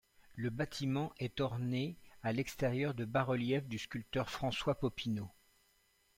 Le 0.33 0.49
bâtiment 0.49 1.13
est 1.19 1.39
orné 1.41 1.95
à 2.23 2.33
l'extérieur 2.33 2.95
de 2.95 3.05
bas-reliefs 3.05 3.67
du 3.67 3.77
sculpteur 3.77 4.31
François 4.31 4.73
Popineau. 4.73 5.29